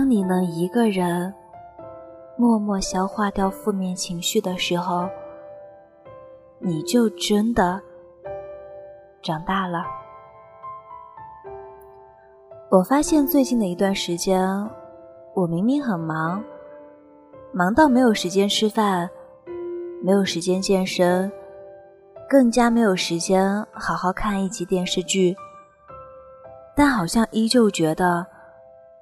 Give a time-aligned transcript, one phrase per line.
[0.00, 1.30] 当你能一个人
[2.38, 5.06] 默默消化掉负面情绪的时候，
[6.58, 7.78] 你就真的
[9.20, 9.84] 长大了。
[12.70, 14.42] 我发现最近的一段时间，
[15.34, 16.42] 我明明很忙，
[17.52, 19.06] 忙到没有时间吃饭，
[20.02, 21.30] 没有时间健身，
[22.26, 25.36] 更加没有时间好好看一集电视剧，
[26.74, 28.26] 但好像依旧觉得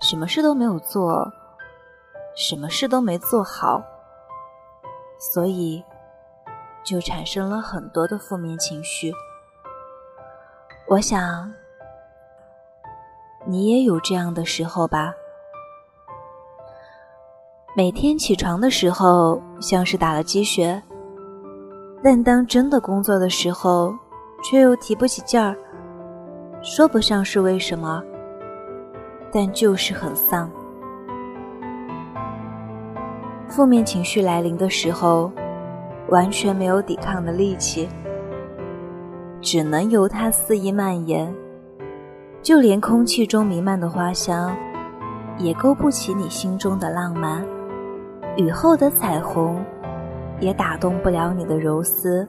[0.00, 1.30] 什么事都没有做，
[2.36, 3.82] 什么事都没做好，
[5.18, 5.84] 所以
[6.82, 9.12] 就产生了很多的负面情绪。
[10.88, 11.52] 我想。
[13.46, 15.14] 你也有这样的时候吧？
[17.74, 20.80] 每天起床的时候像是打了鸡血，
[22.04, 23.94] 但当真的工作的时候，
[24.44, 25.56] 却又提不起劲儿。
[26.62, 28.04] 说不上是为什么，
[29.32, 30.50] 但就是很丧。
[33.48, 35.30] 负面情绪来临的时候，
[36.08, 37.88] 完全没有抵抗的力气，
[39.40, 41.32] 只能由它肆意蔓延。
[42.42, 44.56] 就连空气中弥漫的花香，
[45.36, 47.42] 也勾不起你心中的浪漫；
[48.36, 49.62] 雨后的彩虹，
[50.40, 52.26] 也打动不了你的柔丝。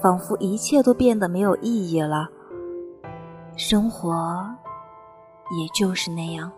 [0.00, 2.28] 仿佛一切都变得没有意义了。
[3.56, 4.14] 生活，
[5.50, 6.50] 也就是那样。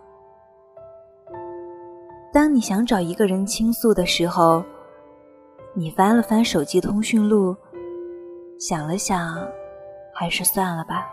[2.33, 4.63] 当你想找一个人倾诉的时候，
[5.73, 7.55] 你翻了翻手机通讯录，
[8.59, 9.45] 想了想，
[10.13, 11.07] 还是算了吧。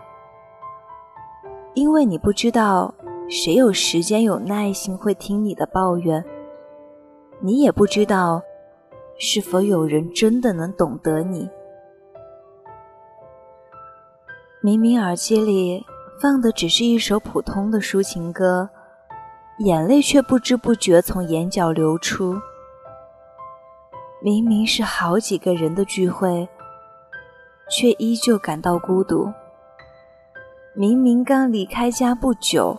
[1.73, 2.93] 因为你不知道
[3.29, 6.23] 谁有时间、有耐心会听你的抱怨，
[7.39, 8.41] 你也不知道
[9.17, 11.49] 是否有人真的能懂得你。
[14.61, 15.85] 明明耳机里
[16.21, 18.69] 放的只是一首普通的抒情歌，
[19.59, 22.37] 眼泪却不知不觉从眼角流出。
[24.21, 26.47] 明明是好几个人的聚会，
[27.69, 29.31] 却依旧感到孤独。
[30.75, 32.77] 明明刚离开家不久，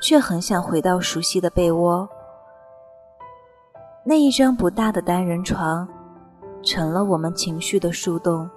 [0.00, 2.08] 却很想回到熟悉的被窝。
[4.04, 5.88] 那一张不大的单人床，
[6.62, 8.48] 成了我们情绪的树洞。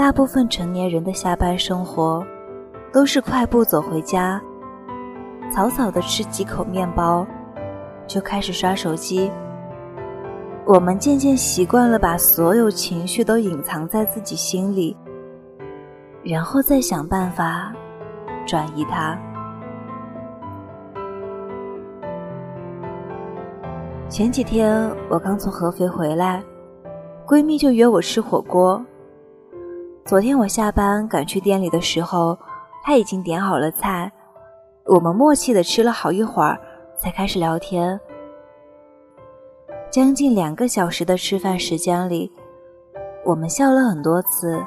[0.00, 2.24] 大部分成年人的下班生活，
[2.90, 4.40] 都是快步走回家，
[5.52, 7.26] 草草的吃几口面包，
[8.06, 9.30] 就开始刷手机。
[10.64, 14.96] 我们渐渐习惯了把所有情绪都隐藏在自己心里。
[16.22, 17.70] 然后再想办法
[18.46, 19.18] 转移它。
[24.08, 26.42] 前几天我刚从合肥回来，
[27.26, 28.82] 闺蜜就约我吃火锅。
[30.10, 32.36] 昨天我下班赶去店里的时候，
[32.82, 34.10] 他已经点好了菜，
[34.86, 36.60] 我们默契的吃了好一会儿，
[36.98, 38.00] 才开始聊天。
[39.88, 42.28] 将近两个小时的吃饭时间里，
[43.24, 44.60] 我们笑了很多次。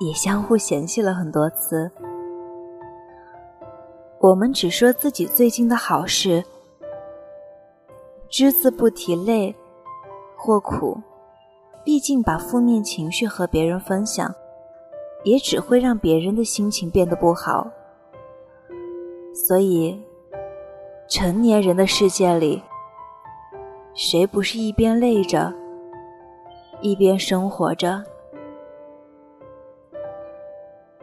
[0.00, 1.90] 也相互嫌弃了很多次。
[4.20, 6.44] 我们只说自己最近的好事，
[8.28, 9.56] 只字不提累
[10.36, 11.00] 或苦。
[11.86, 14.34] 毕竟把负面情绪和别人分享，
[15.22, 17.70] 也只会让别人的心情变得不好。
[19.32, 19.96] 所以，
[21.08, 22.60] 成年人的世界里，
[23.94, 25.54] 谁不是一边累着，
[26.80, 28.02] 一边生活着？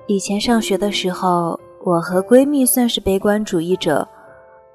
[0.07, 4.05] 以前上学的时候，我和闺蜜算是悲观主义者，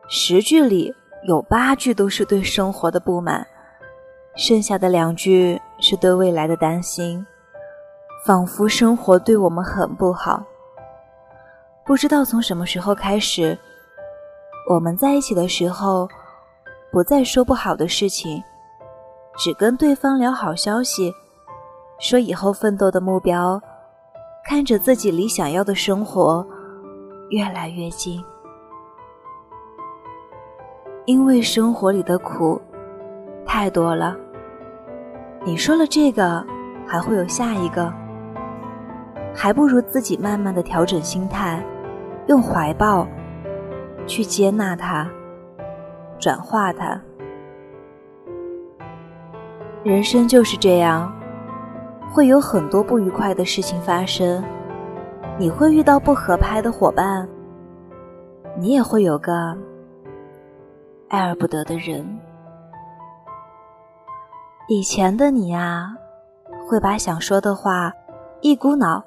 [0.09, 0.91] 十句里
[1.25, 3.47] 有八句都是对生活的不满，
[4.35, 7.25] 剩下的两句是对未来的担心，
[8.25, 10.43] 仿佛生活对我们很不好。
[11.85, 13.57] 不知道从什么时候开始，
[14.69, 16.09] 我们在一起的时候，
[16.93, 18.43] 不再说不好的事情，
[19.37, 21.15] 只跟对方聊好消息，
[21.99, 23.61] 说以后奋斗的目标。
[24.45, 26.47] 看着自己离想要的生活
[27.29, 28.25] 越来越近，
[31.05, 32.59] 因为生活里的苦
[33.45, 34.17] 太多了。
[35.45, 36.45] 你说了这个，
[36.87, 37.93] 还会有下一个，
[39.35, 41.65] 还不如自己慢慢的调整心态，
[42.27, 43.07] 用怀抱
[44.07, 45.09] 去接纳它，
[46.19, 47.01] 转化它。
[49.85, 51.13] 人生就是这样。
[52.11, 54.43] 会有很多不愉快的事情发生，
[55.37, 57.29] 你会遇到不合拍的伙伴，
[58.57, 59.55] 你也会有个
[61.09, 62.19] 爱而不得的人。
[64.71, 65.97] 以前的你啊，
[66.69, 67.91] 会把想说的话
[68.43, 69.03] 一股脑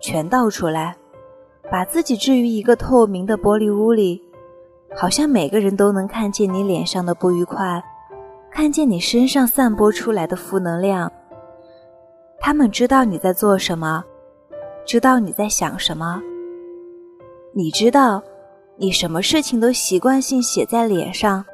[0.00, 0.96] 全倒出来，
[1.70, 4.22] 把自己置于一个透明的玻璃屋里，
[4.96, 7.84] 好像每个人都能看见你脸上的不愉快，
[8.50, 11.12] 看见你身上散播出来的负能量。
[12.40, 14.02] 他们知道你在做什么，
[14.86, 16.18] 知道你在想什么。
[17.52, 18.22] 你知道，
[18.78, 21.44] 你什么事情都习惯性写在脸上，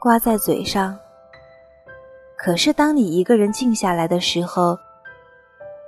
[0.00, 0.98] 挂在嘴上。
[2.36, 4.78] 可是，当你一个人静下来的时候，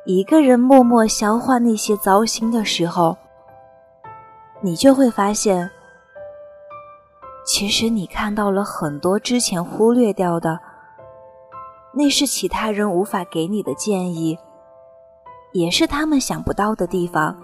[0.04, 3.16] 一个人默默消化那些糟心的时候，
[4.60, 5.68] 你就会发现，
[7.44, 10.58] 其实你看到了很多之前忽略掉的。
[11.92, 14.38] 那是其他人无法给你的建议，
[15.52, 17.34] 也是他们想不到的地方。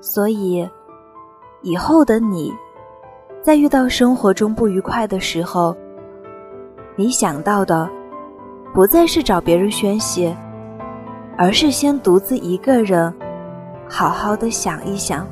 [0.00, 0.68] 所以，
[1.62, 2.52] 以后的你，
[3.42, 5.76] 在遇到生活中不愉快的时候，
[6.94, 7.88] 你想到的
[8.74, 10.36] 不再是找别人宣泄，
[11.36, 13.12] 而是先独自一个人，
[13.88, 15.26] 好好的想一想。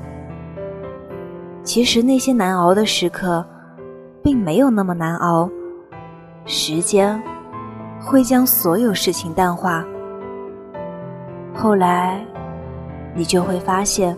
[1.62, 3.44] 其实那些难熬的时刻，
[4.22, 5.50] 并没有那么难熬。
[6.46, 7.22] 时间
[8.00, 9.84] 会将所有事情淡化，
[11.54, 12.24] 后来
[13.14, 14.16] 你就会发现，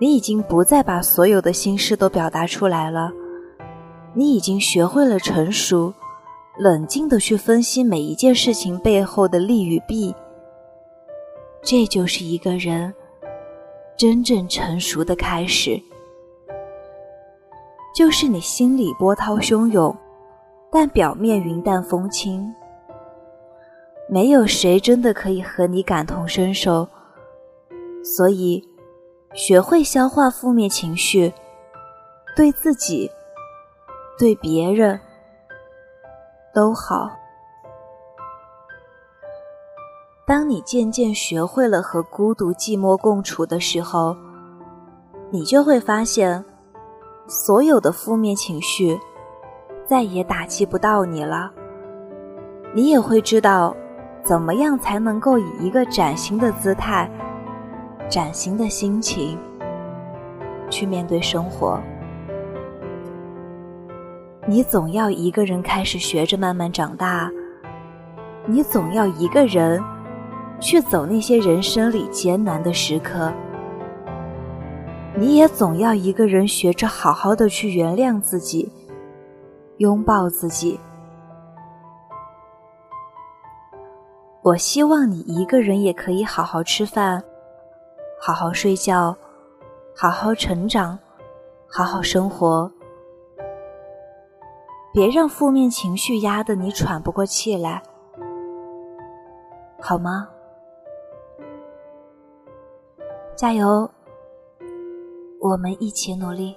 [0.00, 3.12] 你已经不再把所有的心事都表达出来了，
[4.12, 5.94] 你已经学会了成熟、
[6.58, 10.14] 冷静的去分析每一件事情背后的利与弊。
[11.62, 12.92] 这就是一个人
[13.96, 15.80] 真正成熟的开始，
[17.94, 19.94] 就是你心里波涛汹涌。
[20.74, 22.50] 但表面云淡风轻，
[24.08, 26.88] 没有谁真的可以和你感同身受。
[28.02, 28.66] 所以，
[29.34, 31.30] 学会消化负面情绪，
[32.34, 33.10] 对自己、
[34.18, 34.98] 对别人
[36.54, 37.10] 都好。
[40.26, 44.16] 当你渐渐学会了和孤独、寂寞共处的时候，
[45.30, 46.44] 你就会发现，
[47.26, 48.98] 所有的负面情绪。
[49.84, 51.50] 再也打击不到你了，
[52.72, 53.76] 你也会知道，
[54.22, 57.10] 怎么样才能够以一个崭新的姿态、
[58.08, 59.36] 崭新的心情
[60.70, 61.78] 去面对生活。
[64.52, 67.32] 你总要一个人开始学着慢慢长大，
[68.44, 69.82] 你总要一个人
[70.60, 73.32] 去走那些人生里艰难的时刻，
[75.16, 78.70] 你也总要一个人学着好好的去原谅自己。
[79.78, 80.78] 拥抱自己。
[84.42, 87.24] 我希望你一个人也可以好好吃饭，
[88.20, 89.16] 好好睡觉，
[89.96, 90.98] 好好成长，
[91.66, 92.70] 好好生活。
[94.92, 97.82] 别让负面情绪压得你喘不过气来，
[99.80, 100.28] 好吗？
[103.34, 103.90] 加油，
[105.40, 106.54] 我们一起努力。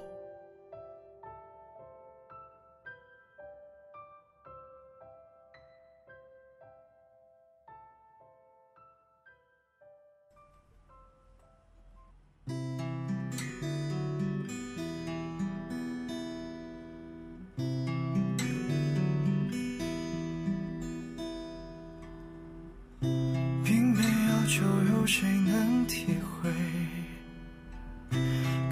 [25.06, 26.08] 有谁能体
[26.42, 26.50] 会？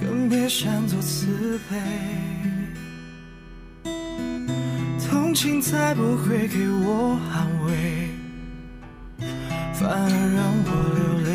[0.01, 1.77] 更别想做慈悲。
[5.08, 8.10] 同情才不会给我安慰，
[9.74, 11.31] 反而让我流泪。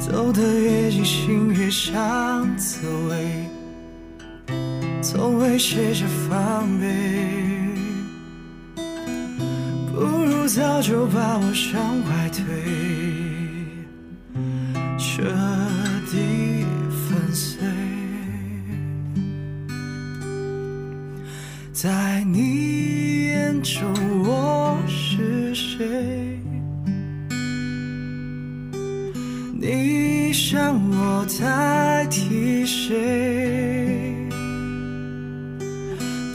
[0.00, 3.46] 走得越近，心越像刺猬，
[5.00, 7.39] 从未卸下防备。
[10.52, 12.42] 早就把我向外推，
[14.98, 15.22] 彻
[16.10, 16.66] 底
[17.06, 17.60] 粉碎。
[21.72, 26.40] 在你眼中我是谁？
[29.54, 34.16] 你想我代替谁？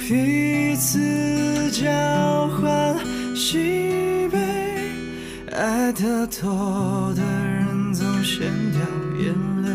[0.07, 1.83] 彼此交
[5.95, 8.81] 得多的人总先掉
[9.17, 9.33] 眼
[9.63, 9.69] 泪，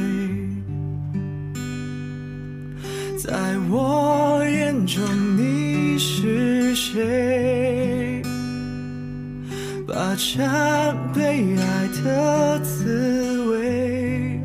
[3.16, 5.02] 在我眼中
[5.38, 8.22] 你是谁？
[9.88, 14.42] 把尝被爱的滋味，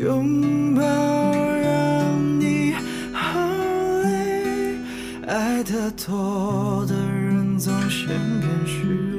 [0.00, 2.72] 拥抱让你
[3.12, 3.40] 好
[4.04, 4.78] 累，
[5.26, 8.06] 爱得多的人总先
[8.40, 9.13] 变虚伪。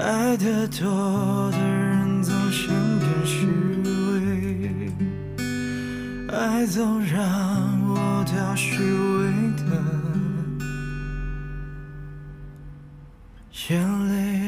[0.00, 2.68] 爱得多的人总显
[3.00, 3.48] 得虚
[3.84, 4.92] 伪，
[6.32, 7.18] 爱总让
[7.88, 9.72] 我掉虚伪的
[13.68, 14.47] 眼泪。